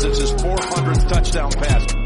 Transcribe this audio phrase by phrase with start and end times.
[0.00, 1.97] Since his 400th touchdown pass.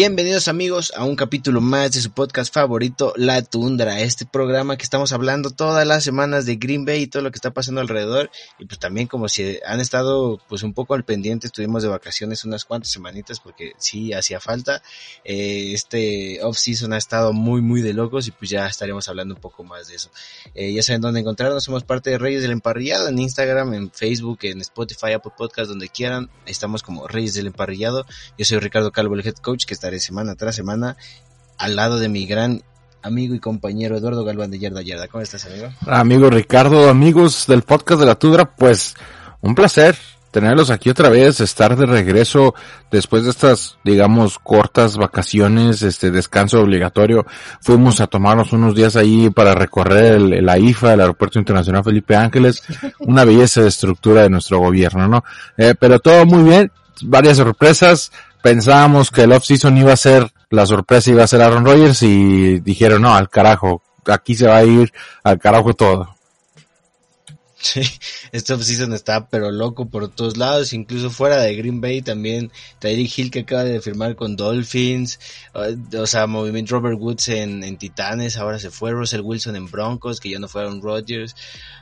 [0.00, 4.84] Bienvenidos amigos a un capítulo más de su podcast favorito, La Tundra, este programa que
[4.84, 8.30] estamos hablando todas las semanas de Green Bay y todo lo que está pasando alrededor.
[8.60, 12.44] Y pues también como si han estado pues un poco al pendiente, estuvimos de vacaciones
[12.44, 14.82] unas cuantas semanitas porque sí hacía falta,
[15.24, 19.40] eh, este off-season ha estado muy muy de locos y pues ya estaremos hablando un
[19.40, 20.12] poco más de eso.
[20.54, 24.38] Eh, ya saben dónde encontrarnos, somos parte de Reyes del Emparrillado en Instagram, en Facebook,
[24.42, 28.06] en Spotify, Apple Podcast, donde quieran, estamos como Reyes del Emparrillado,
[28.38, 30.96] yo soy Ricardo Calvo, el head coach que estaré semana tras semana
[31.56, 32.62] al lado de mi gran
[33.00, 35.08] amigo y compañero Eduardo Galván de Yarda Yarda.
[35.08, 35.70] ¿Cómo estás, amigo?
[35.86, 38.94] Amigo Ricardo, amigos del podcast de la Tudra, pues
[39.40, 39.96] un placer
[40.30, 42.54] tenerlos aquí otra vez, estar de regreso
[42.90, 47.24] después de estas, digamos, cortas vacaciones, este descanso obligatorio.
[47.62, 52.14] Fuimos a tomarnos unos días ahí para recorrer el, la IFA, el Aeropuerto Internacional Felipe
[52.14, 52.62] Ángeles,
[52.98, 55.24] una belleza de estructura de nuestro gobierno, ¿no?
[55.56, 56.70] Eh, pero todo muy bien,
[57.02, 58.12] varias sorpresas,
[58.48, 62.60] pensábamos que el off-season iba a ser, la sorpresa iba a ser Aaron Rodgers y
[62.60, 64.90] dijeron, no, al carajo, aquí se va a ir
[65.22, 66.16] al carajo todo.
[67.60, 67.82] Sí,
[68.32, 73.18] este off-season está pero loco por todos lados, incluso fuera de Green Bay también, Tyreek
[73.18, 75.20] Hill que acaba de firmar con Dolphins,
[75.52, 80.30] o sea, movimiento Robert Woods en, Titanes, ahora se fue Russell Wilson en Broncos, que
[80.30, 81.36] ya no fueron Rodgers,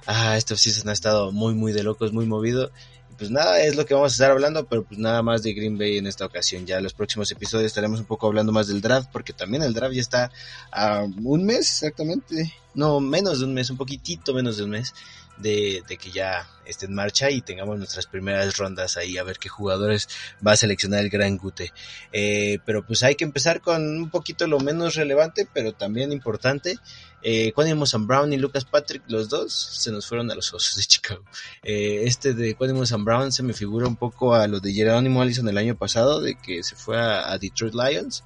[0.06, 2.72] ah, este off-season ha estado muy muy de locos, muy movido,
[3.18, 5.78] pues nada, es lo que vamos a estar hablando, pero pues nada más de Green
[5.78, 6.66] Bay en esta ocasión.
[6.66, 9.74] Ya en los próximos episodios estaremos un poco hablando más del draft, porque también el
[9.74, 10.30] draft ya está
[10.70, 14.92] a un mes exactamente, no, menos de un mes, un poquitito menos de un mes
[15.38, 19.48] de, que ya esté en marcha y tengamos nuestras primeras rondas ahí a ver qué
[19.48, 20.08] jugadores
[20.46, 21.72] va a seleccionar el Gran Gute.
[22.12, 26.78] Eh, pero pues hay que empezar con un poquito lo menos relevante, pero también importante.
[27.22, 30.84] Eh, Quanimous Brown y Lucas Patrick, los dos, se nos fueron a los Osos de
[30.84, 31.24] Chicago.
[31.62, 35.48] Eh, este de Quanimous Brown se me figura un poco a lo de Jerónimo Allison
[35.48, 38.24] el año pasado, de que se fue a, a Detroit Lions.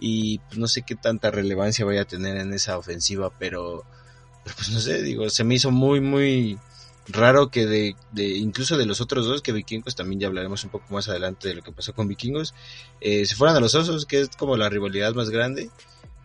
[0.00, 3.84] Y pues no sé qué tanta relevancia vaya a tener en esa ofensiva, pero,
[4.56, 6.58] pues no sé, digo, se me hizo muy, muy
[7.08, 10.92] raro que de, incluso de los otros dos, que Vikingos también ya hablaremos un poco
[10.92, 12.54] más adelante de lo que pasó con Vikingos,
[13.00, 15.70] eh, se fueran a los Osos, que es como la rivalidad más grande.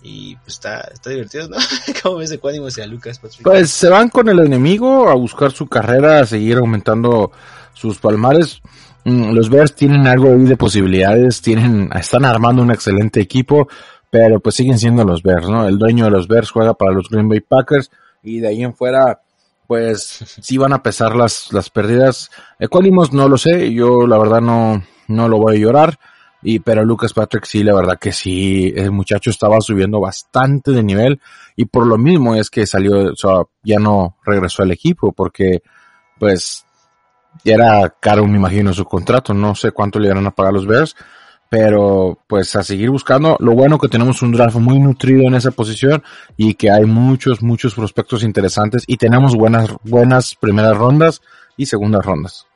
[0.05, 1.55] Y pues está, está divertido, ¿no?
[2.03, 3.43] ¿Cómo ves de Cuánimos y a Lucas, Patrick?
[3.43, 7.31] Pues se van con el enemigo a buscar su carrera, a seguir aumentando
[7.73, 8.61] sus palmares.
[9.05, 13.69] Los Bears tienen algo ahí de posibilidades, tienen, están armando un excelente equipo,
[14.09, 15.65] pero pues siguen siendo los Bears, ¿no?
[15.67, 17.89] El dueño de los Bears juega para los Green Bay Packers
[18.23, 19.21] y de ahí en fuera,
[19.67, 22.31] pues sí van a pesar las, las pérdidas.
[22.59, 25.99] Ecuánimos no lo sé, yo la verdad no, no lo voy a llorar.
[26.45, 30.83] Y, pero Lucas Patrick sí, la verdad que sí, el muchacho estaba subiendo bastante de
[30.83, 31.21] nivel
[31.55, 35.61] y por lo mismo es que salió, o sea, ya no regresó al equipo porque,
[36.19, 36.65] pues,
[37.45, 40.67] ya era caro, me imagino, su contrato, no sé cuánto le iban a pagar los
[40.67, 40.97] Bears,
[41.53, 45.51] pero pues a seguir buscando, lo bueno que tenemos un draft muy nutrido en esa
[45.51, 46.01] posición
[46.35, 51.21] y que hay muchos, muchos prospectos interesantes y tenemos buenas, buenas primeras rondas
[51.55, 52.47] y segundas rondas.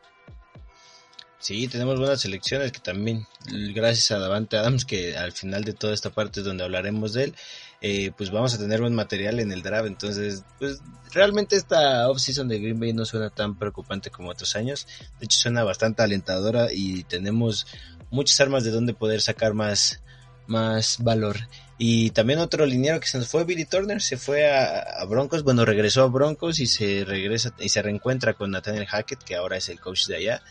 [1.38, 3.28] Sí, tenemos buenas selecciones que también,
[3.76, 7.26] gracias a Davante Adams, que al final de toda esta parte es donde hablaremos de
[7.26, 7.36] él,
[7.82, 9.86] eh, pues vamos a tener buen material en el draft.
[9.86, 10.82] Entonces, pues
[11.14, 14.88] realmente esta off-season de Green Bay no suena tan preocupante como otros años.
[15.20, 17.68] De hecho, suena bastante alentadora y tenemos
[18.10, 20.02] muchas armas de donde poder sacar más,
[20.48, 21.38] más valor.
[21.78, 25.64] Y también otro liniero que se nos fue, Billy Turner, se fue a, Broncos, bueno,
[25.64, 29.70] regresó a Broncos y se regresa y se reencuentra con Nathaniel Hackett, que ahora es
[29.70, 30.42] el coach de allá.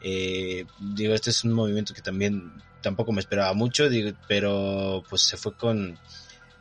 [0.00, 5.22] Eh, digo, este es un movimiento que también tampoco me esperaba mucho, digo, pero pues
[5.22, 5.98] se fue con,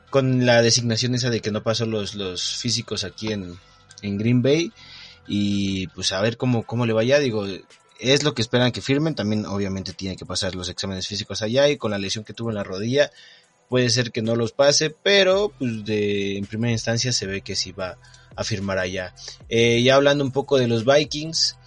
[0.09, 3.59] con la designación esa de que no pasó los, los físicos aquí en,
[4.01, 4.71] en Green Bay
[5.27, 7.45] y pues a ver cómo, cómo le vaya, digo,
[7.99, 11.69] es lo que esperan que firmen, también obviamente tiene que pasar los exámenes físicos allá
[11.69, 13.11] y con la lesión que tuvo en la rodilla
[13.69, 17.55] puede ser que no los pase, pero pues de en primera instancia se ve que
[17.55, 17.97] sí va
[18.35, 19.13] a firmar allá.
[19.49, 21.57] Eh, ya hablando un poco de los Vikings,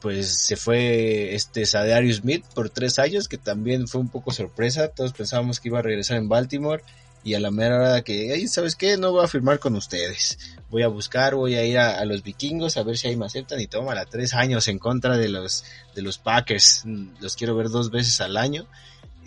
[0.00, 4.88] pues se fue este Sadarius Smith por tres años, que también fue un poco sorpresa.
[4.88, 6.82] Todos pensábamos que iba a regresar en Baltimore
[7.24, 8.96] y a la mera hora que, ¿sabes qué?
[8.96, 10.38] No voy a firmar con ustedes.
[10.70, 13.60] Voy a buscar, voy a ir a, los vikingos a ver si ahí me aceptan
[13.60, 16.84] y toma la tres años en contra de los, de los Packers.
[17.20, 18.66] Los quiero ver dos veces al año.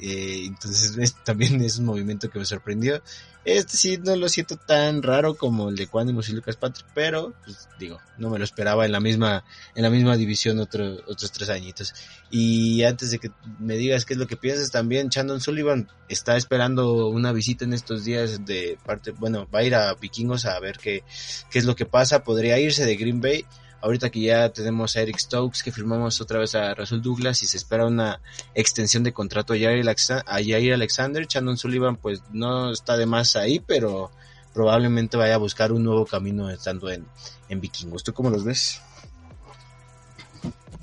[0.01, 3.01] Eh, entonces también es un movimiento que me sorprendió.
[3.44, 7.33] Este sí no lo siento tan raro como el de Quandimus y Lucas Patrick, pero
[7.44, 9.44] pues, digo, no me lo esperaba en la misma,
[9.74, 11.94] en la misma división otro, otros tres añitos.
[12.30, 16.38] Y antes de que me digas qué es lo que piensas, también Chandon Sullivan está
[16.38, 20.59] esperando una visita en estos días de parte, bueno, va a ir a Vikingos a
[20.59, 21.04] ver qué,
[21.50, 23.45] qué es lo que pasa, podría irse de Green Bay
[23.81, 27.48] ahorita que ya tenemos a Eric Stokes, que firmamos otra vez a Russell Douglas y
[27.48, 28.19] se espera una
[28.54, 34.12] extensión de contrato a Jair Alexander, Chandon Sullivan pues no está de más ahí, pero
[34.54, 37.06] probablemente vaya a buscar un nuevo camino estando en,
[37.50, 38.04] en Vikingos.
[38.04, 38.81] ¿Tú cómo los ves?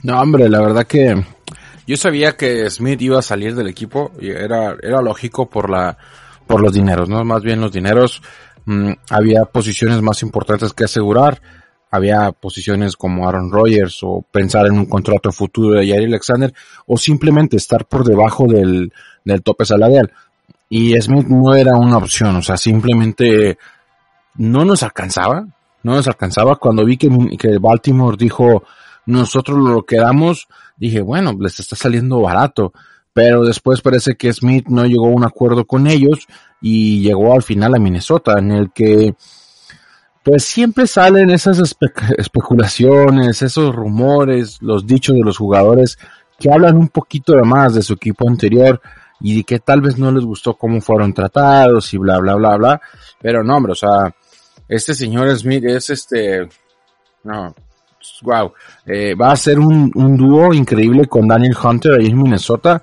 [0.03, 1.25] No, hombre, la verdad que
[1.87, 5.97] yo sabía que Smith iba a salir del equipo y era, era lógico por la,
[6.47, 7.25] por los dineros, ¿no?
[7.25, 8.23] Más bien los dineros,
[8.65, 11.41] mm, había posiciones más importantes que asegurar
[11.91, 16.53] había posiciones como Aaron Rodgers o pensar en un contrato futuro de Jair Alexander
[16.87, 18.93] o simplemente estar por debajo del,
[19.25, 20.13] del tope salarial.
[20.69, 23.59] Y Smith no era una opción, o sea, simplemente
[24.37, 25.47] no nos alcanzaba,
[25.83, 26.57] no nos alcanzaba.
[26.57, 27.09] Cuando vi que,
[27.39, 28.65] que Baltimore dijo,
[29.07, 30.47] nosotros lo quedamos,
[30.77, 32.73] dije, bueno, les está saliendo barato.
[33.15, 36.27] Pero después parece que Smith no llegó a un acuerdo con ellos
[36.61, 39.15] y llegó al final a Minnesota, en el que
[40.29, 41.75] pues siempre salen esas
[42.19, 45.99] especulaciones, esos rumores, los dichos de los jugadores
[46.39, 48.79] que hablan un poquito de más de su equipo anterior
[49.21, 52.81] y que tal vez no les gustó cómo fueron tratados y bla, bla, bla, bla.
[53.23, 54.15] Pero no, hombre, o sea,
[54.69, 56.47] este señor Smith es este,
[57.25, 57.55] no,
[58.21, 58.53] wow,
[58.85, 62.83] eh, va a ser un, un dúo increíble con Daniel Hunter ahí en Minnesota.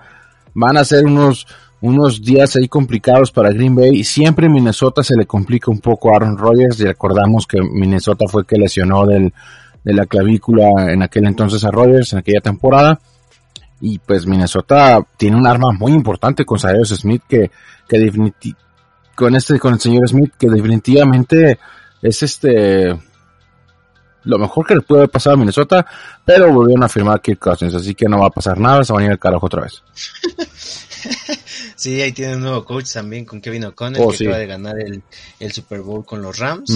[0.56, 1.46] Van a ser unos
[1.82, 4.04] unos días ahí complicados para Green Bay.
[4.04, 6.80] Siempre Minnesota se le complica un poco a Aaron Rodgers.
[6.80, 9.34] Y recordamos que Minnesota fue que lesionó del,
[9.84, 13.00] de la clavícula en aquel entonces a Rodgers, en aquella temporada.
[13.82, 17.52] Y pues Minnesota tiene un arma muy importante con Cyrus Smith que,
[17.88, 18.12] que
[19.16, 21.60] con este, con el señor Smith, que definitivamente
[22.02, 22.98] es este,
[24.26, 25.86] lo mejor que le puede pasar a Minnesota,
[26.24, 29.00] pero volvieron a firmar Kirk Cousins, así que no va a pasar nada, se va
[29.00, 29.84] a ir al carajo otra vez.
[31.86, 34.76] sí, ahí tiene un nuevo coach también con Kevin O'Connell oh, que acaba de ganar
[34.80, 36.72] el, Super Bowl con los Rams.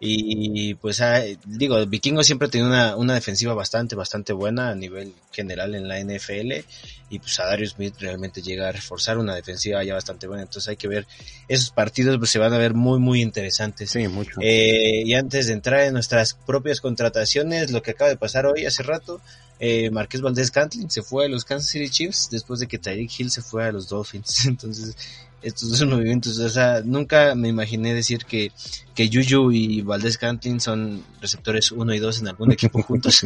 [0.00, 5.12] Y pues ah, digo, Vikingo siempre tiene una, una defensiva bastante, bastante buena a nivel
[5.30, 6.64] general en la NFL.
[7.10, 10.42] Y pues a Darius Smith realmente llega a reforzar una defensiva ya bastante buena.
[10.42, 11.06] Entonces hay que ver,
[11.46, 13.90] esos partidos pues, se van a ver muy, muy interesantes.
[13.90, 14.40] Sí, mucho.
[14.42, 18.66] Eh, y antes de entrar en nuestras propias contrataciones, lo que acaba de pasar hoy
[18.66, 19.20] hace rato,
[19.60, 23.10] eh, Marqués Valdés Cantlin se fue a los Kansas City Chiefs después de que Tyreek
[23.18, 24.44] Hill se fue a los Dolphins.
[24.46, 24.96] Entonces,
[25.42, 28.52] estos dos movimientos, o sea, nunca me imaginé decir que,
[28.94, 33.24] que Juju y Valdés Cantlin son receptores 1 y 2 en algún equipo juntos.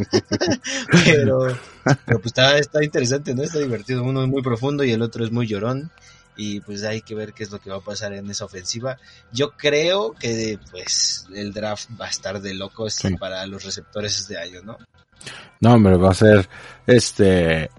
[1.05, 1.57] pero,
[2.05, 3.43] pero pues está, está interesante, ¿no?
[3.43, 4.03] Está divertido.
[4.03, 5.91] Uno es muy profundo y el otro es muy llorón
[6.35, 8.97] y pues hay que ver qué es lo que va a pasar en esa ofensiva.
[9.31, 14.37] Yo creo que pues el draft va a estar de locos para los receptores este
[14.37, 14.77] año, ¿no?
[15.59, 16.47] No, hombre, va a ser
[16.85, 17.69] este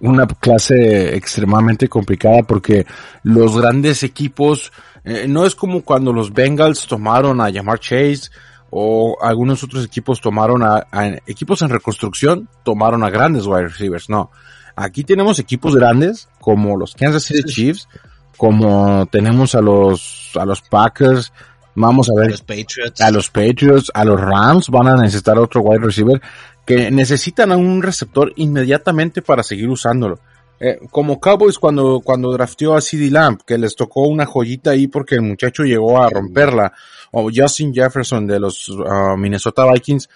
[0.00, 2.86] una clase extremadamente complicada porque
[3.22, 4.72] los grandes equipos
[5.04, 8.30] eh, no es como cuando los Bengals tomaron a Jamar Chase
[8.70, 10.86] o algunos otros equipos tomaron a,
[11.26, 14.30] equipos en reconstrucción tomaron a grandes wide receivers, no.
[14.76, 17.88] Aquí tenemos equipos grandes como los Kansas City Chiefs,
[18.36, 21.32] como tenemos a los a los Packers,
[21.74, 25.38] vamos a ver a los Patriots, a los Patriots, a los Rams van a necesitar
[25.38, 26.20] otro wide receiver
[26.66, 30.18] que necesitan a un receptor inmediatamente para seguir usándolo.
[30.58, 34.88] Eh, como Cowboys cuando, cuando drafteó a CD Lamp, que les tocó una joyita ahí
[34.88, 36.72] porque el muchacho llegó a romperla,
[37.12, 40.08] o Justin Jefferson de los uh, Minnesota Vikings,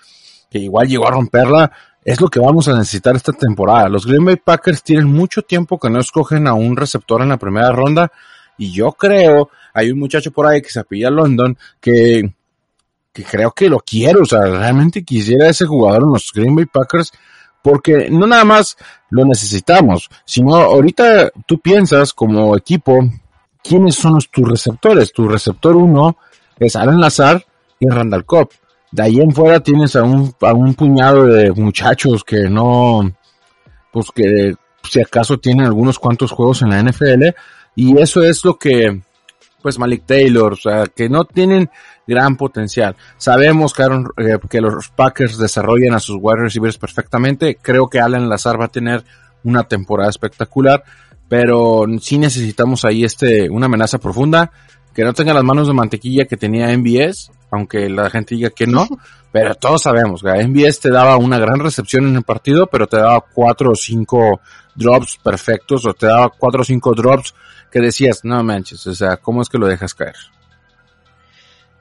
[0.51, 1.71] que igual llegó a romperla,
[2.05, 3.89] es lo que vamos a necesitar esta temporada.
[3.89, 7.37] Los Green Bay Packers tienen mucho tiempo que no escogen a un receptor en la
[7.37, 8.11] primera ronda,
[8.59, 12.31] y yo creo, hay un muchacho por ahí que se apilla London, que
[13.13, 16.67] que creo que lo quiero, o sea, realmente quisiera ese jugador en los Green Bay
[16.67, 17.13] Packers,
[17.63, 18.77] porque no nada más
[19.11, 23.01] lo necesitamos, sino ahorita tú piensas como equipo,
[23.63, 25.13] ¿quiénes son los, tus receptores?
[25.13, 26.17] Tu receptor uno
[26.59, 27.45] es Alan Lazar
[27.79, 28.51] y Randall Cobb.
[28.93, 33.13] De ahí en fuera tienes a un, a un puñado de muchachos que no,
[33.93, 37.29] pues que si acaso tienen algunos cuantos juegos en la NFL,
[37.77, 39.01] y eso es lo que,
[39.63, 41.71] pues Malik Taylor, o sea, que no tienen
[42.07, 42.97] gran potencial.
[43.17, 47.59] Sabemos que, eh, que los Packers desarrollan a sus wide receivers perfectamente.
[47.63, 49.05] Creo que Allen Lazar va a tener
[49.45, 50.83] una temporada espectacular,
[51.29, 54.51] pero sí necesitamos ahí este, una amenaza profunda.
[54.93, 58.67] que no tenga las manos de mantequilla que tenía MBS, aunque la gente diga que
[58.67, 58.87] no,
[59.33, 62.97] pero todos sabemos que MBS te daba una gran recepción en el partido, pero te
[62.97, 64.41] daba cuatro o cinco
[64.75, 67.35] drops perfectos, o te daba cuatro o cinco drops
[67.71, 70.17] que decías, no manches, o sea, ¿cómo es que lo dejas caer?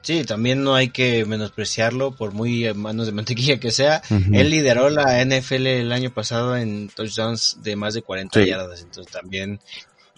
[0.02, 4.00] Sí, también no hay que menospreciarlo por muy manos de mantequilla que sea.
[4.32, 9.12] Él lideró la NFL el año pasado en touchdowns de más de 40 yardas, entonces
[9.12, 9.60] también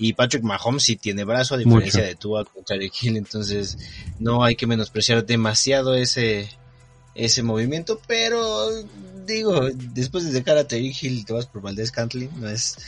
[0.02, 3.78] y Patrick Mahomes sí tiene brazo a diferencia de Tua contra Hill, entonces
[4.18, 6.50] no hay que menospreciar demasiado ese
[7.14, 8.68] ese movimiento, pero
[9.24, 12.78] digo, después de dejar a Terry Hill te vas por Valdez Cantley, no es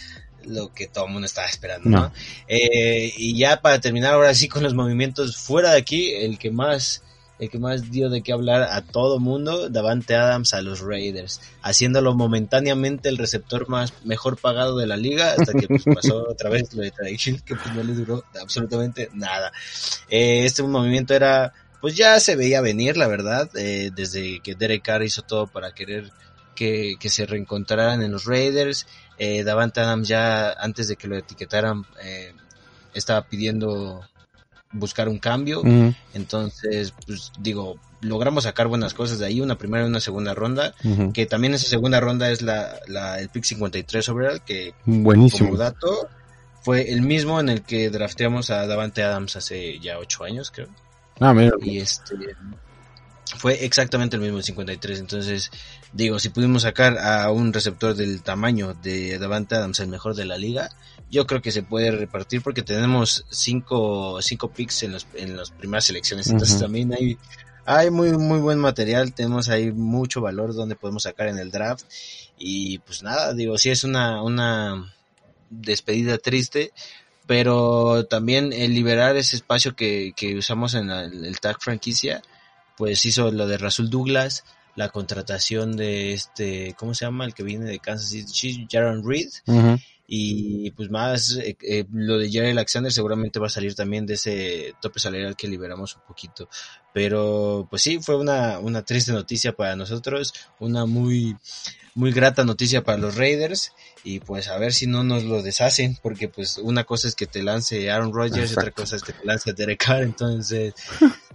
[0.45, 2.13] lo que todo el mundo estaba esperando, ¿no?
[2.49, 6.51] Eh, y ya para terminar ahora sí con los movimientos fuera de aquí, el que
[6.51, 7.05] más
[7.39, 11.41] el que más dio de qué hablar a todo mundo, Davante Adams a los Raiders,
[11.63, 16.51] haciéndolo momentáneamente el receptor más mejor pagado de la liga, hasta que pues, pasó otra
[16.51, 19.53] vez lo de Hill, que pues, no le duró absolutamente nada.
[20.09, 24.83] Eh, este movimiento era, pues ya se veía venir, la verdad, eh, desde que Derek
[24.83, 26.13] Carr hizo todo para querer
[26.55, 28.87] que, que se reencontraran en los Raiders,
[29.19, 31.85] eh, Davante Adams ya antes de que lo etiquetaran
[32.95, 34.07] estaba pidiendo
[34.75, 35.63] buscar un cambio.
[36.13, 40.75] Entonces, pues digo, logramos sacar buenas cosas de ahí, una primera y una segunda ronda,
[41.15, 45.51] que también esa segunda ronda es la, la el pick 53 overall, que Buenísimo.
[45.51, 46.09] como dato
[46.63, 50.69] fue el mismo en el que drafteamos a Davante Adams hace ya ocho años, creo.
[51.21, 51.53] Ah, mira.
[51.63, 52.15] Y este
[53.37, 55.51] fue exactamente el mismo el 53, entonces
[55.93, 60.25] digo, si pudimos sacar a un receptor del tamaño de Davante Adams, el mejor de
[60.25, 60.71] la liga,
[61.11, 65.51] yo creo que se puede repartir porque tenemos cinco, cinco picks en, los, en las
[65.51, 66.29] primeras selecciones.
[66.29, 67.19] Entonces también hay,
[67.65, 69.15] hay muy, muy buen material.
[69.15, 71.85] Tenemos ahí mucho valor donde podemos sacar en el draft.
[72.39, 74.95] Y pues nada, digo, sí es una, una
[75.51, 76.73] despedida triste.
[77.27, 82.23] Pero también el liberar ese espacio que, que usamos en el, el tag franquicia,
[82.77, 84.45] pues hizo lo de Rasul Douglas,
[84.77, 87.25] la contratación de este, ¿cómo se llama?
[87.25, 89.31] El que viene de Kansas City, Jaron Reed.
[90.07, 94.15] Y pues más, eh, eh, lo de Jerry Alexander seguramente va a salir también de
[94.15, 96.49] ese tope salarial que liberamos un poquito.
[96.95, 101.37] Pero pues sí, fue una, una triste noticia para nosotros, una muy,
[101.95, 103.73] muy grata noticia para los Raiders
[104.03, 107.27] y pues a ver si no nos lo deshacen porque pues una cosa es que
[107.27, 110.75] te lance Aaron Rodgers y otra cosa es que te lance Derek Carr entonces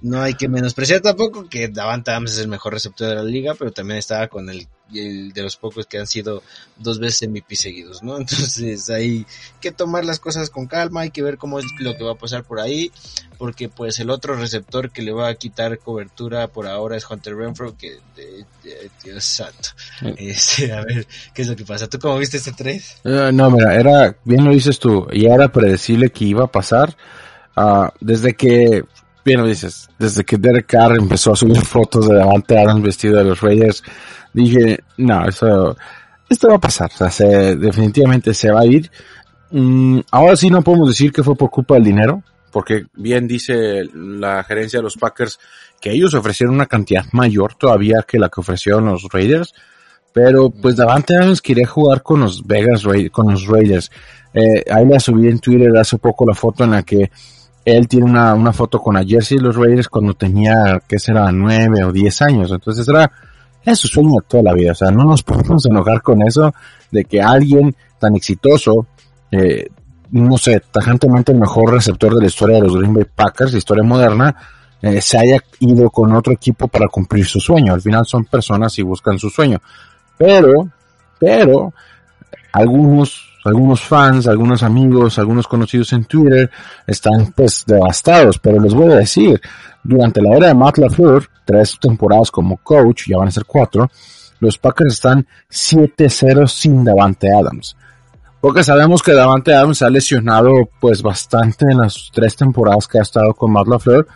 [0.01, 3.56] no hay que menospreciar tampoco que Davante Adams es el mejor receptor de la liga
[3.56, 6.44] pero también estaba con el, el de los pocos que han sido
[6.78, 9.25] dos veces MVP seguidos no entonces hay
[9.62, 12.18] que tomar las cosas con calma hay que ver cómo es lo que va a
[12.18, 12.92] pasar por ahí
[13.39, 17.38] porque pues el otro receptor que le va a quitar cobertura por ahora es Hunter
[17.38, 19.69] Renfro que de, de, Dios santo.
[20.17, 23.50] Este, a ver qué es lo que pasa tú cómo viste este 3 uh, no
[23.50, 26.96] mira era bien lo dices tú ya era predecible que iba a pasar.
[27.55, 28.84] Uh, desde que
[29.24, 33.17] bien lo dices desde que Derek Carr empezó a subir fotos de Davante Adams vestido
[33.17, 33.84] de los Raiders
[34.34, 35.77] dije no eso
[36.29, 38.91] esto va a pasar o sea se, definitivamente se va a ir.
[39.51, 43.84] Mm, ahora sí no podemos decir que fue por culpa del dinero porque bien dice
[43.94, 45.39] la gerencia de los Packers
[45.79, 49.53] que ellos ofrecieron una cantidad mayor todavía que la que ofrecieron los Raiders,
[50.13, 53.91] pero pues Davante Adams quería jugar con los Vegas Raiders, con los Raiders.
[54.34, 57.10] Eh, ahí la subí en Twitter hace poco la foto en la que
[57.65, 61.32] él tiene una, una foto con la jersey de los Raiders cuando tenía, que será,
[61.32, 62.51] nueve o diez años.
[62.51, 63.12] Entonces era,
[63.63, 64.72] es su sueño toda la vida.
[64.72, 66.53] O sea, no nos podemos enojar con eso
[66.91, 68.88] de que alguien tan exitoso,
[69.32, 69.68] eh,
[70.12, 73.84] no sé, tajantemente el mejor receptor de la historia de los Green Bay Packers, historia
[73.84, 74.36] moderna,
[74.82, 77.74] eh, se haya ido con otro equipo para cumplir su sueño.
[77.74, 79.62] Al final son personas y buscan su sueño.
[80.18, 80.70] Pero,
[81.20, 81.74] pero,
[82.54, 86.50] algunos, algunos fans, algunos amigos, algunos conocidos en Twitter
[86.88, 88.39] están pues devastados.
[88.39, 89.39] Pero les voy a decir,
[89.84, 93.89] durante la era de Matt LaFleur, tres temporadas como coach, ya van a ser cuatro,
[94.39, 97.75] los Packers están 7-0 sin Davante Adams.
[98.41, 103.01] Porque sabemos que Davante Adams ha lesionado pues bastante en las tres temporadas que ha
[103.01, 104.08] estado con Matt LaFleur.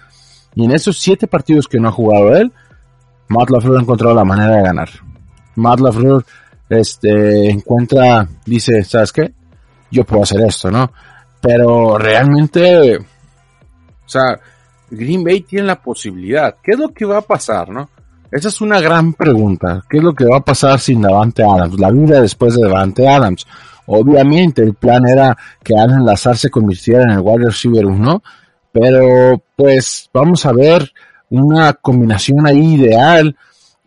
[0.56, 2.52] Y en esos siete partidos que no ha jugado él,
[3.28, 4.90] Matt LaFleur ha encontrado la manera de ganar.
[5.56, 6.26] Matt LaFleur
[6.70, 9.34] este, encuentra, dice, ¿sabes qué?
[9.92, 10.92] Yo puedo hacer esto, ¿no?
[11.42, 14.40] Pero realmente, o sea,
[14.90, 16.56] Green Bay tiene la posibilidad.
[16.64, 17.90] ¿Qué es lo que va a pasar, no?
[18.32, 19.84] Esa es una gran pregunta.
[19.90, 21.80] ¿Qué es lo que va a pasar sin Davante Adams?
[21.80, 23.46] La vida después de Davante Adams.
[23.86, 28.24] Obviamente el plan era que Alan Lazar se convirtiera en el wide receiver 1,
[28.72, 30.92] pero pues vamos a ver
[31.30, 33.36] una combinación ahí ideal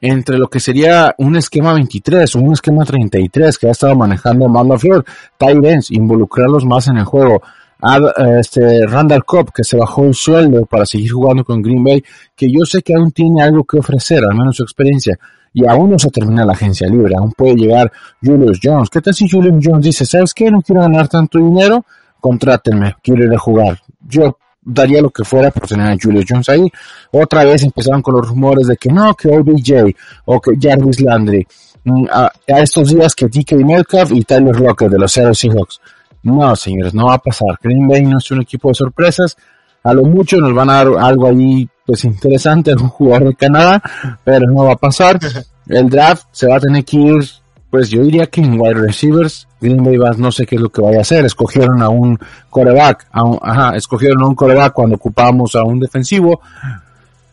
[0.01, 4.49] entre lo que sería un esquema 23 o un esquema 33 que ha estado manejando
[4.49, 5.05] Matt LaFleur,
[5.39, 7.43] Tyrens, involucrarlos más en el juego.
[7.83, 12.03] A este Randall Cobb que se bajó el sueldo para seguir jugando con Green Bay,
[12.35, 15.19] que yo sé que aún tiene algo que ofrecer, al menos su experiencia,
[15.53, 17.91] y aún no se termina la agencia libre, aún puede llegar
[18.23, 18.91] Julius Jones.
[18.91, 21.85] ¿Qué tal si Julius Jones dice, sabes qué, no quiero ganar tanto dinero,
[22.21, 23.79] contrátenme, quiero ir a jugar?
[24.07, 26.71] Yo daría lo que fuera por tener a Julius Jones ahí.
[27.13, 31.47] Otra vez empezaron con los rumores de que no, que OBJ o que Jarvis Landry.
[31.85, 35.81] Mm, a, estos días que DK Metcalf y Tyler Lockett de los Seahawks.
[36.27, 37.57] No, señores, no va a pasar.
[37.63, 39.37] Green Bay no es un equipo de sorpresas.
[39.85, 43.81] A lo mucho nos van a dar algo ahí, pues interesante, un jugador de Canadá,
[44.25, 45.21] pero no va a pasar.
[45.69, 47.25] El draft se va a tener que ir,
[47.71, 49.47] pues yo diría que en wide receivers.
[49.61, 51.25] Green Bay va, no sé qué es lo que vaya a hacer.
[51.25, 52.19] Escogieron a un
[52.51, 56.41] coreback, ajá, escogieron a un coreback cuando ocupábamos a un defensivo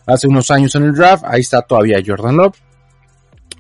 [0.06, 1.24] hace unos años en el draft.
[1.28, 2.58] Ahí está todavía Jordan Love.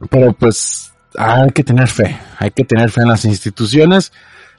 [0.09, 4.11] Pero pues hay que tener fe, hay que tener fe en las instituciones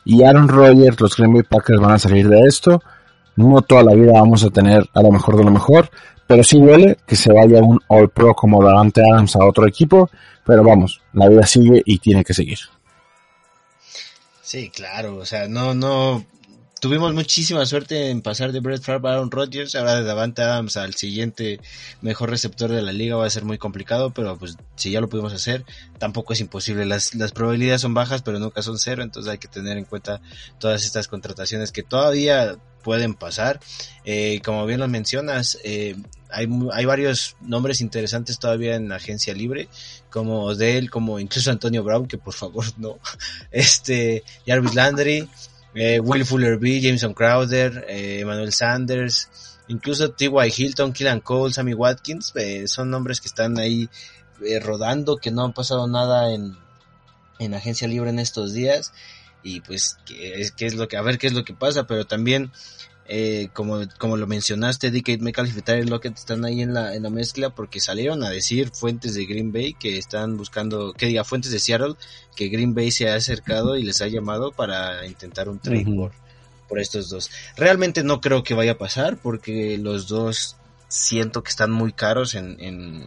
[0.05, 2.83] y Aaron Rodgers, los Green Bay Packers van a salir de esto.
[3.37, 5.91] No toda la vida vamos a tener a lo mejor de lo mejor,
[6.27, 10.09] pero sí duele que se vaya un All Pro como Davante Adams a otro equipo,
[10.45, 12.59] pero vamos, la vida sigue y tiene que seguir.
[14.41, 16.25] Sí, claro, o sea, no, no,
[16.85, 20.77] tuvimos muchísima suerte en pasar de Brett Favre a Aaron Rodgers, ahora de Davante Adams
[20.77, 21.59] al siguiente
[22.03, 25.09] mejor receptor de la liga va a ser muy complicado, pero pues si ya lo
[25.09, 25.65] pudimos hacer,
[25.99, 26.85] tampoco es imposible.
[26.85, 30.21] Las, las probabilidades son bajas, pero nunca son cero, entonces hay que tener en cuenta
[30.61, 33.61] todas estas contrataciones que todavía pueden pasar.
[34.05, 35.97] Eh, como bien lo mencionas, eh,
[36.31, 39.71] hay, hay varios nombres interesantes todavía en agencia libre,
[40.11, 42.99] como Odell, como incluso Antonio Brown, que por favor no,
[43.51, 45.31] este, Jarvis Landry,
[45.75, 50.53] eh, Will Fuller B, Jameson Crowder, eh, Emmanuel Sanders, incluso T.Y.
[50.57, 53.89] Hilton, Killan Cole, Sammy Watkins, eh, son nombres que están ahí
[54.45, 56.57] eh, rodando, que no han pasado nada en,
[57.39, 58.93] en agencia libre en estos días
[59.43, 62.51] y pues qué es lo que a ver qué es lo que pasa pero también
[63.07, 67.11] eh, como, como lo mencionaste, DK Metcalf y Lockett están ahí en la, en la
[67.11, 71.51] mezcla porque salieron a decir fuentes de Green Bay que están buscando, que diga fuentes
[71.51, 71.97] de Seattle,
[72.35, 76.13] que Green Bay se ha acercado y les ha llamado para intentar un trade por,
[76.67, 77.31] por estos dos.
[77.57, 80.57] Realmente no creo que vaya a pasar porque los dos
[80.89, 83.07] siento que están muy caros en, en,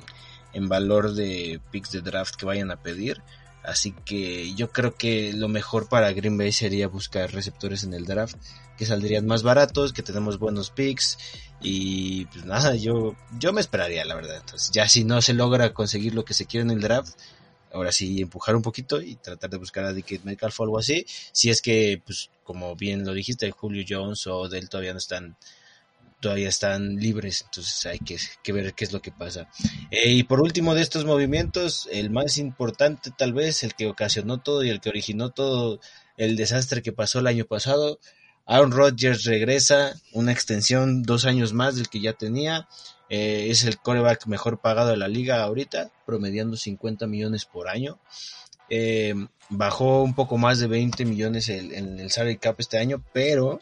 [0.53, 3.21] en valor de picks de draft que vayan a pedir.
[3.67, 8.05] Así que yo creo que lo mejor para Green Bay sería buscar receptores en el
[8.05, 8.37] draft
[8.77, 11.17] que saldrían más baratos, que tenemos buenos picks
[11.61, 14.37] y pues nada, yo yo me esperaría la verdad.
[14.37, 17.17] Entonces, ya si no se logra conseguir lo que se quiere en el draft,
[17.73, 21.05] ahora sí empujar un poquito y tratar de buscar a Dickett Metcalf o algo así,
[21.33, 25.35] si es que pues como bien lo dijiste, Julio Jones o Del todavía no están
[26.19, 29.49] todavía están libres, entonces hay que, que ver qué es lo que pasa.
[29.91, 34.39] Eh, y por último de estos movimientos, el más importante tal vez, el que ocasionó
[34.39, 35.79] todo y el que originó todo
[36.17, 37.99] el desastre que pasó el año pasado,
[38.47, 42.67] Aaron Rodgers regresa, una extensión dos años más del que ya tenía.
[43.09, 47.99] Eh, es el coreback mejor pagado de la liga ahorita, promediando 50 millones por año.
[48.69, 49.13] Eh,
[49.49, 53.59] bajó un poco más de 20 millones en el, el salary cap este año, pero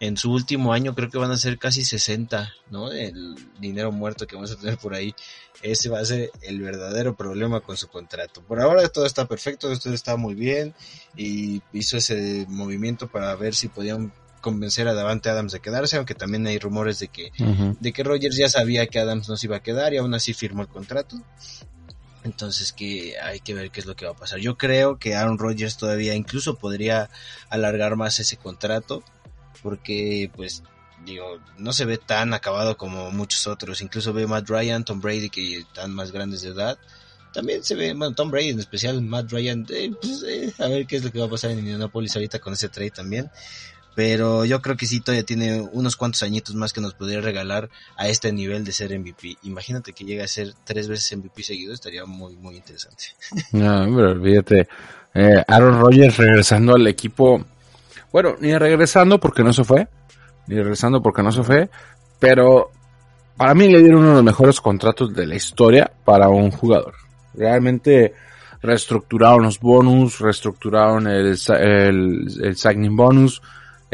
[0.00, 2.92] en su último año creo que van a ser casi 60, ¿no?
[2.92, 5.14] El dinero muerto que vamos a tener por ahí.
[5.62, 8.42] Ese va a ser el verdadero problema con su contrato.
[8.42, 10.74] Por ahora todo está perfecto, esto está muy bien
[11.16, 16.14] y hizo ese movimiento para ver si podían convencer a Davante Adams de quedarse, aunque
[16.14, 17.30] también hay rumores de que,
[17.80, 20.34] de que Rogers ya sabía que Adams no se iba a quedar y aún así
[20.34, 21.16] firmó el contrato.
[22.24, 24.40] Entonces que hay que ver qué es lo que va a pasar.
[24.40, 27.10] Yo creo que Aaron Rodgers todavía incluso podría
[27.50, 29.04] alargar más ese contrato
[29.62, 30.62] porque pues
[31.04, 35.30] digo, no se ve tan acabado como muchos otros, incluso ve Matt Ryan, Tom Brady
[35.30, 36.78] que están más grandes de edad.
[37.32, 40.86] También se ve, bueno, Tom Brady en especial, Matt Ryan, eh, pues, eh, a ver
[40.86, 43.30] qué es lo que va a pasar en Indianapolis ahorita con ese trade también.
[43.94, 47.70] Pero yo creo que sí todavía tiene unos cuantos añitos más que nos podría regalar
[47.96, 49.38] a este nivel de ser MVP.
[49.42, 53.04] Imagínate que llegue a ser tres veces MVP seguido, estaría muy, muy interesante.
[53.52, 54.68] No, pero olvídate.
[55.14, 57.44] Eh, Aaron Rodgers regresando al equipo
[58.14, 59.88] bueno, ni regresando porque no se fue,
[60.46, 61.68] ni regresando porque no se fue,
[62.20, 62.70] pero
[63.36, 66.94] para mí le dieron uno de los mejores contratos de la historia para un jugador.
[67.34, 68.14] Realmente
[68.62, 73.42] reestructuraron los bonus, reestructuraron el, el, el signing bonus.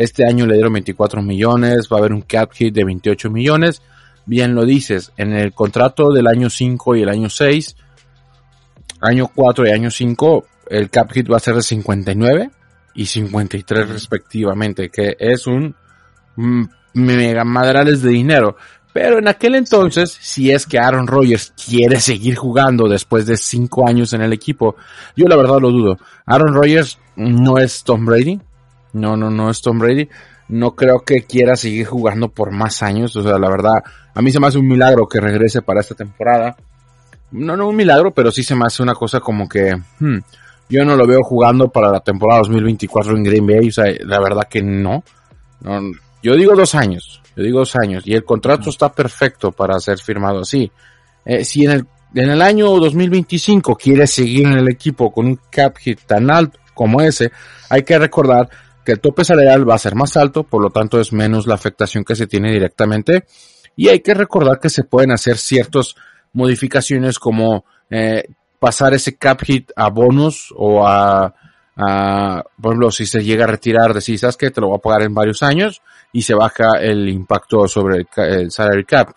[0.00, 3.82] Este año le dieron 24 millones, va a haber un cap hit de 28 millones.
[4.24, 7.76] Bien lo dices, en el contrato del año 5 y el año 6,
[9.02, 12.50] año 4 y año 5, el cap hit va a ser de 59
[12.94, 15.76] y 53 respectivamente, que es un
[16.94, 18.56] mega madrales de dinero.
[18.94, 23.86] Pero en aquel entonces, si es que Aaron Rodgers quiere seguir jugando después de cinco
[23.86, 24.76] años en el equipo,
[25.14, 25.98] yo la verdad lo dudo.
[26.24, 28.40] Aaron Rodgers no es Tom Brady.
[28.92, 30.08] No, no, no es Tom Brady.
[30.48, 33.14] no creo que quiera seguir jugando por más años.
[33.16, 33.82] O sea, la verdad,
[34.14, 36.56] a mí se me hace un milagro que regrese para esta temporada.
[37.32, 40.18] No, no un milagro, pero sí se me hace una cosa como que hmm,
[40.68, 43.68] yo no lo veo jugando para la temporada 2024 en Green Bay.
[43.68, 45.04] O sea, la verdad que no.
[45.60, 45.80] no
[46.22, 47.22] yo digo dos años.
[47.36, 48.02] Yo digo dos años.
[48.06, 50.70] Y el contrato está perfecto para ser firmado así.
[51.24, 55.38] Eh, si en el, en el año 2025 quiere seguir en el equipo con un
[55.50, 57.30] cap hit tan alto como ese,
[57.68, 58.48] hay que recordar
[58.84, 61.54] que el tope salarial va a ser más alto, por lo tanto es menos la
[61.54, 63.24] afectación que se tiene directamente.
[63.76, 65.94] Y hay que recordar que se pueden hacer ciertas
[66.32, 68.24] modificaciones como eh,
[68.58, 71.34] pasar ese cap hit a bonus o a,
[72.60, 74.50] por ejemplo, si se llega a retirar, decir, ¿sabes qué?
[74.50, 75.80] Te lo voy a pagar en varios años
[76.12, 79.12] y se baja el impacto sobre el, el salary cap.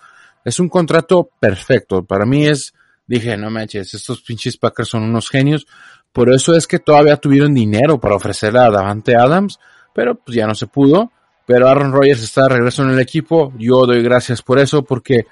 [0.46, 2.04] Es un contrato perfecto.
[2.04, 2.74] Para mí es,
[3.06, 5.68] dije, no manches, estos pinches Packers son unos genios.
[6.14, 9.60] Por eso es que todavía tuvieron dinero para ofrecerle a Davante Adams,
[9.94, 11.12] pero pues ya no se pudo.
[11.46, 13.52] Pero Aaron Rodgers está de regreso en el equipo.
[13.58, 15.26] Yo doy gracias por eso porque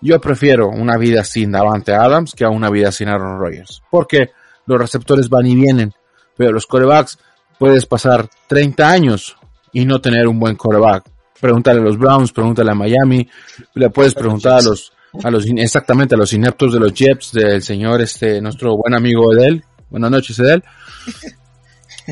[0.00, 3.82] yo prefiero una vida sin Davante Adams que a una vida sin Aaron Rodgers.
[3.90, 4.30] Porque
[4.66, 5.92] los receptores van y vienen.
[6.36, 7.18] Pero los corebacks
[7.58, 9.36] puedes pasar 30 años
[9.72, 11.04] y no tener un buen coreback.
[11.40, 13.28] Pregúntale a los Browns, pregúntale a Miami,
[13.74, 17.62] le puedes preguntar a los, a los, exactamente a los ineptos de los Jets del
[17.62, 20.62] señor, este, nuestro buen amigo Edel, Buenas noches, Edel.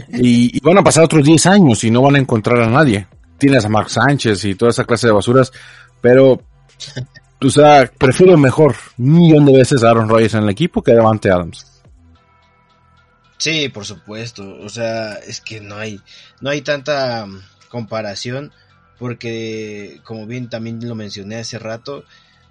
[0.09, 3.07] Y, van a pasar otros 10 años y no van a encontrar a nadie.
[3.39, 5.53] Tienes a Mark Sánchez y toda esa clase de basuras,
[6.01, 6.43] pero,
[7.41, 10.93] o sea, prefiero mejor un millón de veces a Aaron Rodgers en el equipo que
[10.93, 11.83] a Devante Adams.
[13.39, 14.59] Sí, por supuesto.
[14.63, 16.01] O sea, es que no hay,
[16.41, 17.27] no hay tanta
[17.69, 18.53] comparación
[18.99, 22.05] porque, como bien también lo mencioné hace rato,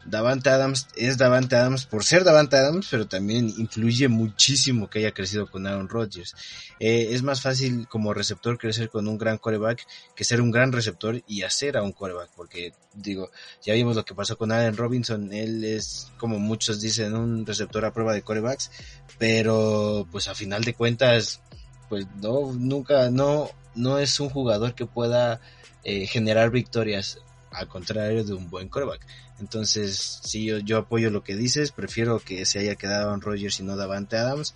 [0.05, 5.13] Davante Adams es Davante Adams por ser Davante Adams, pero también influye muchísimo que haya
[5.13, 6.35] crecido con Aaron Rodgers.
[6.79, 9.85] Eh, es más fácil como receptor crecer con un gran coreback
[10.15, 13.31] que ser un gran receptor y hacer a un coreback, porque digo,
[13.63, 17.85] ya vimos lo que pasó con Allen Robinson, él es como muchos dicen un receptor
[17.85, 18.71] a prueba de corebacks,
[19.17, 21.41] pero pues a final de cuentas,
[21.89, 25.39] pues no, nunca, no, no es un jugador que pueda
[25.83, 27.19] eh, generar victorias
[27.53, 29.05] al contrario de un buen coreback.
[29.39, 33.59] Entonces, sí, yo, yo apoyo lo que dices, prefiero que se haya quedado en Rogers
[33.59, 34.53] y no Davante Adams.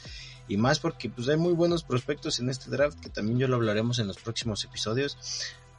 [0.48, 3.58] Y más porque pues hay muy buenos prospectos en este draft, que también yo lo
[3.58, 5.18] hablaremos en los próximos episodios.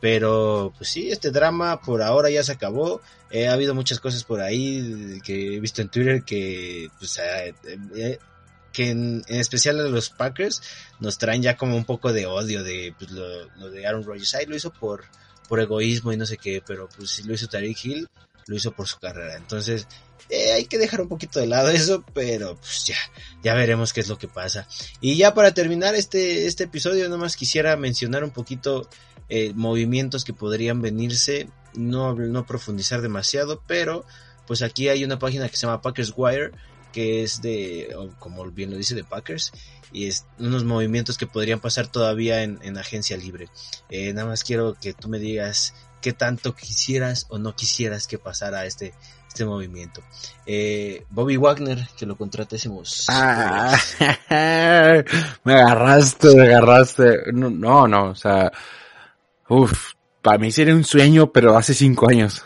[0.00, 3.00] Pero pues sí, este drama por ahora ya se acabó.
[3.30, 7.54] Eh, ha habido muchas cosas por ahí que he visto en Twitter que pues eh,
[7.96, 8.18] eh,
[8.72, 10.62] que en, especial a los Packers
[11.00, 14.34] nos traen ya como un poco de odio de pues, lo, de Aaron Rodgers.
[14.36, 15.04] Ay, lo hizo por,
[15.48, 18.08] por egoísmo y no sé qué, pero pues si lo hizo Tariq Hill,
[18.46, 19.36] lo hizo por su carrera.
[19.36, 19.86] Entonces,
[20.30, 22.96] eh, hay que dejar un poquito de lado eso, pero pues ya,
[23.42, 24.68] ya veremos qué es lo que pasa.
[25.00, 28.88] Y ya para terminar este, este episodio, nomás quisiera mencionar un poquito
[29.28, 34.04] eh, movimientos que podrían venirse, no, no profundizar demasiado, pero
[34.46, 36.52] pues aquí hay una página que se llama Packers Wire,
[36.92, 39.52] que es de, como bien lo dice, de Packers,
[39.92, 43.48] y es unos movimientos que podrían pasar todavía en, en agencia libre.
[43.90, 48.18] Eh, nada más quiero que tú me digas qué tanto quisieras o no quisieras que
[48.18, 48.94] pasara este,
[49.28, 50.02] este movimiento.
[50.46, 53.06] Eh, Bobby Wagner, que lo contratésemos.
[53.08, 53.78] Ah,
[55.44, 57.32] me agarraste, me agarraste.
[57.32, 58.50] No, no, o sea,
[59.48, 62.42] uff, para mí sería un sueño, pero hace cinco años.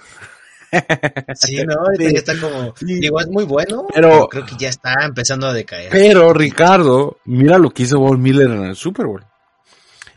[1.35, 2.07] Sí, no, sí.
[2.07, 3.01] está como, sí.
[3.01, 5.91] digo, es muy bueno, pero, pero, creo que ya está empezando a decaer.
[5.91, 9.25] Pero, Ricardo, mira lo que hizo Bob Miller en el Super Bowl.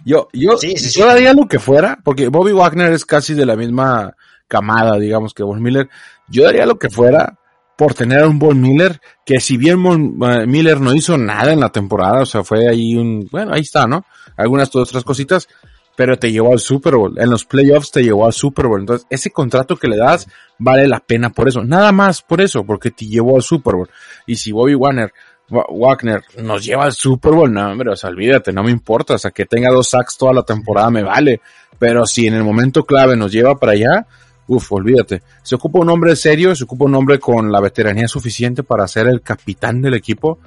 [0.05, 3.55] Yo, yo, sí, yo daría lo que fuera, porque Bobby Wagner es casi de la
[3.55, 4.15] misma
[4.47, 5.89] camada, digamos, que Von Miller.
[6.27, 7.39] Yo daría lo que fuera
[7.75, 11.59] por tener a un Von Miller, que si bien Von Miller no hizo nada en
[11.59, 14.05] la temporada, o sea, fue ahí un, bueno, ahí está, ¿no?
[14.37, 15.47] Algunas otras cositas,
[15.95, 17.19] pero te llevó al Super Bowl.
[17.19, 18.81] En los playoffs te llevó al Super Bowl.
[18.81, 20.27] Entonces, ese contrato que le das
[20.57, 21.63] vale la pena por eso.
[21.63, 23.89] Nada más por eso, porque te llevó al Super Bowl.
[24.25, 25.11] Y si Bobby Wagner
[25.49, 29.17] Wagner nos lleva al Super Bowl, no, hombre, o sea, olvídate, no me importa, o
[29.17, 31.41] sea, que tenga dos sacks toda la temporada me vale,
[31.77, 34.07] pero si en el momento clave nos lleva para allá,
[34.47, 35.21] uff, olvídate.
[35.43, 39.07] Se ocupa un hombre serio, se ocupa un hombre con la veteranía suficiente para ser
[39.07, 40.39] el capitán del equipo,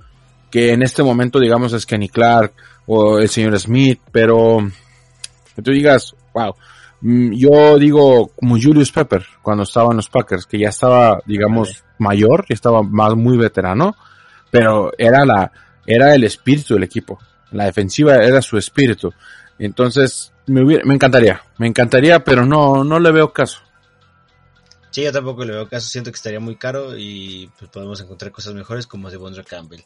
[0.50, 2.52] que en este momento, digamos, es Kenny Clark
[2.86, 4.68] o el señor Smith, pero
[5.58, 6.54] que tú digas, wow,
[7.02, 12.46] yo digo como Julius Pepper cuando estaba en los Packers, que ya estaba, digamos, mayor,
[12.48, 13.96] ya estaba más muy veterano,
[14.52, 15.50] pero era la,
[15.84, 17.18] era el espíritu del equipo.
[17.50, 19.12] La defensiva era su espíritu.
[19.58, 23.58] Entonces, me, hubiera, me encantaría, me encantaría, pero no, no le veo caso.
[24.92, 28.30] Sí, yo tampoco le veo caso, siento que estaría muy caro y pues podemos encontrar
[28.30, 29.80] cosas mejores como de Bondra Campbell.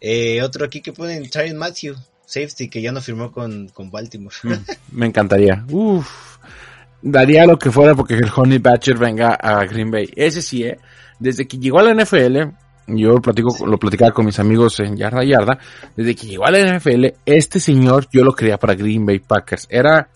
[0.00, 4.34] Eh, otro aquí que ponen, Tyron Matthew, safety, que ya no firmó con, con Baltimore.
[4.92, 5.64] me encantaría.
[5.70, 6.36] Uf.
[7.00, 10.10] daría lo que fuera porque el Honey Badger venga a Green Bay.
[10.14, 10.78] Ese sí, ¿eh?
[11.18, 12.36] Desde que llegó a la NFL,
[12.88, 15.58] yo lo, platico, lo platicaba con mis amigos en Yarda Yarda,
[15.96, 19.66] desde que llegó a la NFL, este señor yo lo quería para Green Bay Packers.
[19.70, 20.08] Era,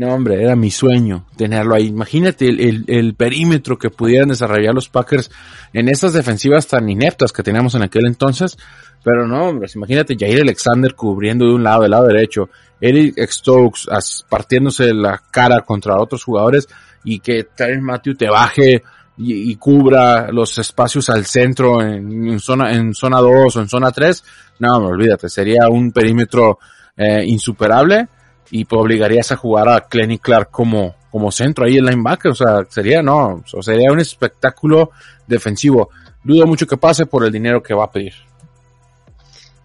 [0.00, 1.88] no hombre, era mi sueño tenerlo ahí.
[1.88, 5.30] Imagínate el, perímetro que pudieran desarrollar los Packers
[5.74, 8.56] en estas defensivas tan ineptas que teníamos en aquel entonces.
[9.04, 12.48] Pero no, hombre, imagínate Jair Alexander cubriendo de un lado, del lado derecho,
[12.80, 13.88] Eric Stokes
[14.26, 16.66] partiéndose la cara contra otros jugadores
[17.04, 18.82] y que Terry Matthew te baje
[19.18, 24.24] y, cubra los espacios al centro en, zona en zona 2 o en zona 3,
[24.60, 26.58] no, olvídate, sería un perímetro
[26.96, 28.08] eh, insuperable
[28.50, 32.34] y pues obligarías a jugar a Clenny Clark como, como centro ahí en linebacker, o
[32.34, 34.90] sea, sería, no, o sería un espectáculo
[35.26, 35.90] defensivo.
[36.22, 38.14] Dudo mucho que pase por el dinero que va a pedir.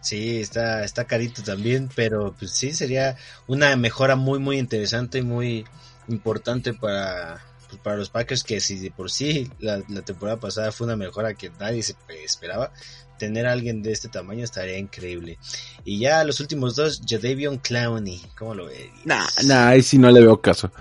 [0.02, 3.18] Sí, está, está carito también, pero pues sí, sería
[3.48, 5.66] una mejora muy, muy interesante y muy
[6.08, 10.88] importante para, pues, para los Packers, que si de por sí la, temporada pasada fue
[10.88, 12.72] una mejora que nadie se esperaba,
[13.18, 15.38] tener a alguien de este tamaño estaría increíble.
[15.84, 18.90] Y ya los últimos dos, Jadavion Clowney, ¿cómo lo ves?
[19.06, 20.72] Nah, nah, ahí sí no le veo caso.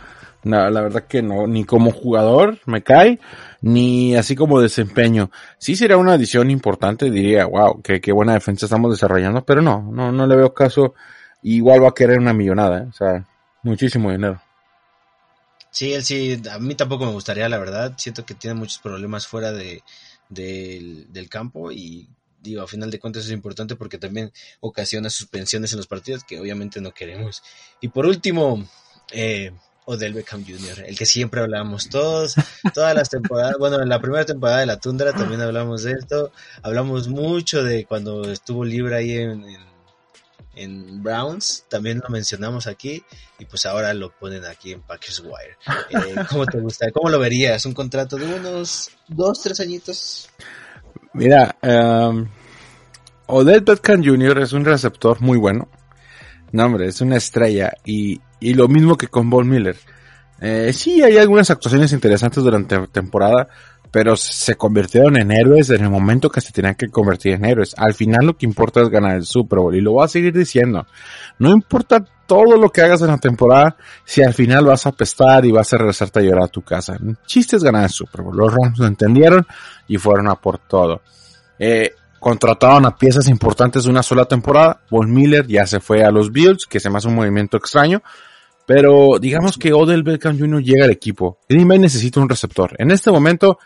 [0.44, 3.18] No, la verdad que no, ni como jugador me cae,
[3.62, 5.31] ni así como desempeño.
[5.59, 9.90] Sí sería una adición importante, diría, wow, qué, qué buena defensa estamos desarrollando, pero no,
[9.90, 10.94] no, no le veo caso.
[11.42, 12.87] Igual va a querer una millonada, ¿eh?
[12.88, 13.25] o sea,
[13.62, 14.40] muchísimo dinero.
[15.75, 17.95] Sí, él sí, a mí tampoco me gustaría, la verdad.
[17.97, 19.83] Siento que tiene muchos problemas fuera de,
[20.29, 22.09] del campo y
[22.41, 26.39] digo, a final de cuentas es importante porque también ocasiona suspensiones en los partidos que
[26.39, 27.43] obviamente no queremos.
[27.81, 28.65] Y por último,
[29.11, 29.51] eh,
[29.87, 32.37] Odell Beckham Jr., el que siempre hablábamos todos,
[32.73, 36.31] todas las temporadas, bueno, en la primera temporada de la Tundra también hablamos de esto,
[36.63, 39.45] hablamos mucho de cuando estuvo libre ahí en,
[41.03, 43.03] Browns, también lo mencionamos aquí,
[43.38, 45.57] y pues ahora lo ponen aquí en Packers Wire.
[45.90, 46.90] Eh, ¿Cómo te gusta?
[46.93, 47.64] ¿Cómo lo verías?
[47.67, 50.29] ¿Un contrato de unos dos, tres añitos?
[51.12, 52.27] Mira, um,
[53.27, 54.40] Odell Beckham Jr.
[54.40, 55.69] es un receptor muy bueno.
[56.53, 59.77] No, hombre, es una estrella y y lo mismo que con Von Miller.
[60.38, 63.49] Eh, sí, hay algunas actuaciones interesantes durante la temporada,
[63.95, 67.77] pero se convirtieron en héroes en el momento que se tenían que convertir en héroes.
[67.79, 70.37] Al final lo que importa es ganar el Super Bowl y lo voy a seguir
[70.37, 70.85] diciendo.
[71.39, 75.45] No importa todo lo que hagas en la temporada si al final vas a apestar
[75.45, 76.97] y vas a regresarte a llorar a tu casa.
[76.97, 78.37] El chiste es ganar el Super Bowl.
[78.37, 79.47] Los Rams lo entendieron
[79.87, 81.01] y fueron a por todo.
[81.61, 84.81] Eh, contrataron a piezas importantes de una sola temporada.
[84.91, 88.03] Von Miller ya se fue a los Bills, que se me hace un movimiento extraño.
[88.67, 90.63] Pero digamos que Odell Beckham Jr.
[90.65, 91.39] llega al equipo.
[91.49, 92.75] Green Bay necesita un receptor.
[92.79, 93.61] En este momento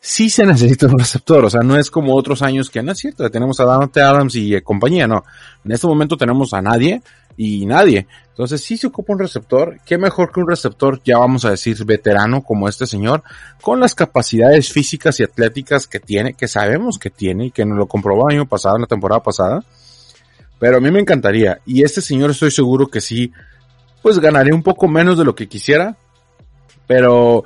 [0.00, 1.44] sí se necesita un receptor.
[1.44, 3.28] O sea, no es como otros años que no es cierto.
[3.30, 5.06] Tenemos a Dante Adams y compañía.
[5.06, 5.24] No.
[5.64, 7.02] En este momento tenemos a nadie
[7.36, 8.06] y nadie.
[8.30, 9.78] Entonces sí se ocupa un receptor.
[9.84, 13.22] Qué mejor que un receptor, ya vamos a decir, veterano como este señor,
[13.60, 17.78] con las capacidades físicas y atléticas que tiene, que sabemos que tiene y que nos
[17.78, 19.64] lo comprobó el año pasado, en la temporada pasada.
[20.58, 21.60] Pero a mí me encantaría.
[21.66, 23.32] Y este señor estoy seguro que sí
[24.02, 25.96] pues ganaría un poco menos de lo que quisiera,
[26.86, 27.42] pero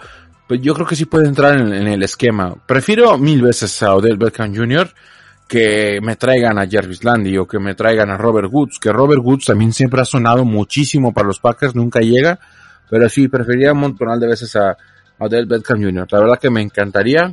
[0.51, 2.57] pues yo creo que sí puede entrar en, el esquema.
[2.67, 4.93] Prefiero mil veces a Odell Beckham Jr.
[5.47, 9.23] que me traigan a Jarvis Landy o que me traigan a Robert Woods, que Robert
[9.23, 12.41] Woods también siempre ha sonado muchísimo para los Packers, nunca llega,
[12.91, 14.77] pero sí, preferiría un montón de veces a,
[15.19, 16.09] Odell Beckham Jr.
[16.11, 17.33] La verdad que me encantaría,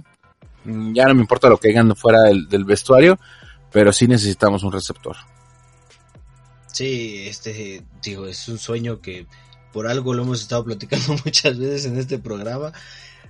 [0.64, 3.18] ya no me importa lo que hagan fuera del vestuario,
[3.72, 5.16] pero sí necesitamos un receptor.
[6.72, 9.26] Sí, este, digo, es un sueño que
[9.78, 12.74] por algo lo hemos estado platicando muchas veces en este programa.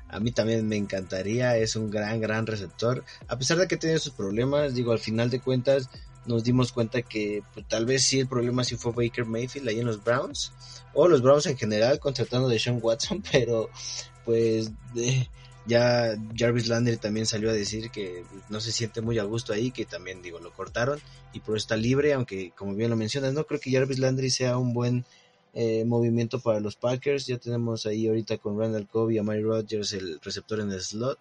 [0.09, 3.03] A mí también me encantaría, es un gran, gran receptor.
[3.27, 5.89] A pesar de que tiene sus problemas, digo, al final de cuentas
[6.27, 9.79] nos dimos cuenta que pues, tal vez sí el problema sí fue Baker Mayfield ahí
[9.79, 10.51] en los Browns,
[10.93, 13.69] o los Browns en general contratando de Sean Watson, pero
[14.25, 14.71] pues
[15.65, 19.71] ya Jarvis Landry también salió a decir que no se siente muy a gusto ahí,
[19.71, 20.99] que también digo, lo cortaron
[21.33, 24.29] y por eso está libre, aunque como bien lo mencionas, no creo que Jarvis Landry
[24.29, 25.05] sea un buen
[25.59, 27.25] eh, movimiento para los Packers.
[27.25, 30.79] Ya tenemos ahí ahorita con Randall Cobb y a Mary Rodgers el receptor en el
[30.79, 31.17] slot.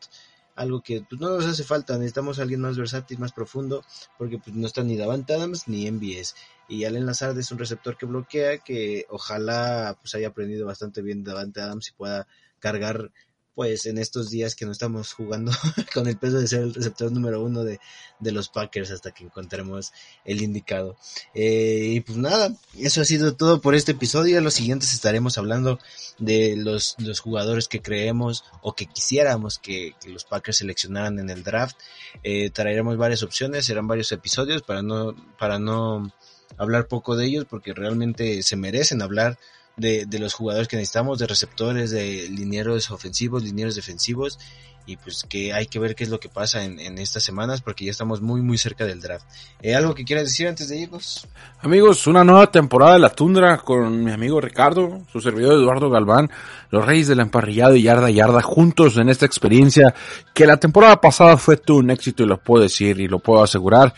[0.56, 3.82] Algo que pues, no nos hace falta, necesitamos a alguien más versátil, más profundo,
[4.18, 6.34] porque pues, no está ni Davante Adams ni MBS.
[6.68, 11.24] Y Allen Lazard es un receptor que bloquea, que ojalá pues haya aprendido bastante bien
[11.24, 12.26] Davante Adams y pueda
[12.58, 13.12] cargar
[13.56, 15.50] pues en estos días que no estamos jugando
[15.94, 17.80] con el peso de ser el receptor número uno de,
[18.20, 19.94] los Packers hasta que encontremos
[20.26, 20.96] el indicado.
[21.34, 24.42] Eh, y pues nada, eso ha sido todo por este episodio.
[24.42, 25.78] Los siguientes estaremos hablando
[26.18, 31.42] de los, los jugadores que creemos o que quisiéramos que, los Packers seleccionaran en el
[31.42, 31.78] draft.
[32.22, 36.12] Eh, traeremos varias opciones, serán varios episodios para no, para no
[36.58, 39.38] hablar poco de ellos porque realmente se merecen hablar
[39.76, 44.38] de, de los jugadores que necesitamos, de receptores, de linieros ofensivos, linieros defensivos,
[44.86, 47.60] y pues que hay que ver qué es lo que pasa en, en estas semanas
[47.60, 49.26] porque ya estamos muy muy cerca del draft.
[49.60, 51.26] Eh, ¿Algo que quieras decir antes de irnos?
[51.60, 56.30] Amigos, una nueva temporada de la tundra con mi amigo Ricardo, su servidor Eduardo Galván,
[56.70, 59.92] los reyes del emparrillado y yarda yarda juntos en esta experiencia
[60.32, 63.92] que la temporada pasada fue un éxito y lo puedo decir y lo puedo asegurar.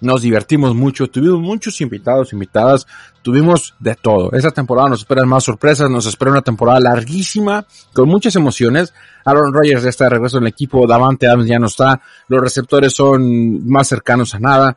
[0.00, 2.86] Nos divertimos mucho, tuvimos muchos invitados, invitadas,
[3.22, 4.30] tuvimos de todo.
[4.32, 8.94] Esta temporada nos esperan más sorpresas, nos espera una temporada larguísima, con muchas emociones.
[9.24, 12.40] Aaron Rodgers ya está de regreso en el equipo, Davante Adams ya no está, los
[12.40, 14.76] receptores son más cercanos a nada.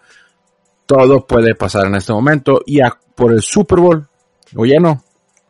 [0.86, 2.80] Todo puede pasar en este momento y
[3.16, 4.08] por el Super Bowl,
[4.56, 5.04] oye no,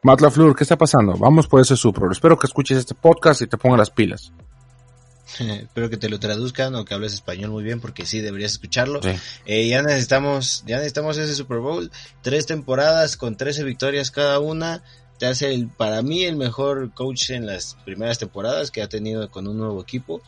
[0.03, 1.13] Matt LaFleur, ¿qué está pasando?
[1.13, 2.11] Vamos por ese Super Bowl.
[2.11, 4.33] Espero que escuches este podcast y te pongas las pilas.
[5.39, 9.01] Espero que te lo traduzcan o que hables español muy bien porque sí deberías escucharlo.
[9.01, 9.11] Sí.
[9.45, 14.83] Eh, ya necesitamos, ya necesitamos ese Super Bowl, tres temporadas con 13 victorias cada una.
[15.19, 19.29] Te hace el, para mí el mejor coach en las primeras temporadas que ha tenido
[19.29, 20.21] con un nuevo equipo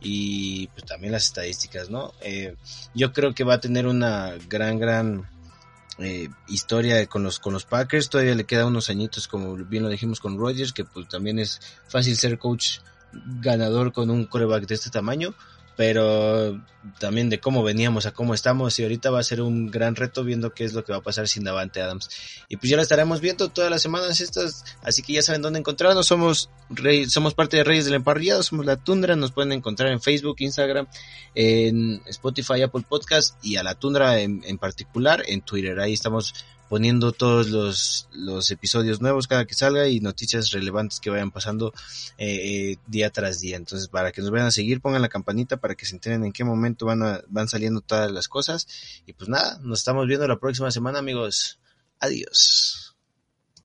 [0.00, 2.12] y pues también las estadísticas, ¿no?
[2.20, 2.54] Eh,
[2.94, 5.28] yo creo que va a tener una gran, gran
[5.98, 8.08] eh, historia con los con los Packers.
[8.08, 11.60] Todavía le queda unos añitos, como bien lo dijimos con Rodgers, que pues también es
[11.88, 12.78] fácil ser coach
[13.12, 15.34] ganador con un coreback de este tamaño,
[15.76, 16.58] pero
[16.98, 20.24] también de cómo veníamos a cómo estamos y ahorita va a ser un gran reto
[20.24, 22.08] viendo qué es lo que va a pasar sin Davante Adams.
[22.48, 25.58] Y pues ya lo estaremos viendo todas las semanas estas, así que ya saben dónde
[25.58, 29.92] encontrarnos, somos Rey, somos parte de Reyes del Emparrillado, somos La Tundra, nos pueden encontrar
[29.92, 30.86] en Facebook, Instagram,
[31.34, 36.34] en Spotify, Apple Podcast y a La Tundra en, en particular en Twitter, ahí estamos
[36.68, 41.72] poniendo todos los, los episodios nuevos cada que salga y noticias relevantes que vayan pasando
[42.18, 43.56] eh, eh, día tras día.
[43.56, 46.32] Entonces, para que nos vayan a seguir, pongan la campanita para que se enteren en
[46.32, 48.66] qué momento van, a, van saliendo todas las cosas.
[49.06, 51.58] Y pues nada, nos estamos viendo la próxima semana, amigos.
[52.00, 52.85] Adiós.